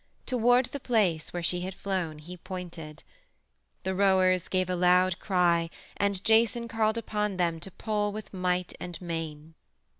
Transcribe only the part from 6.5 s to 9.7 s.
called upon them to pull with might and main.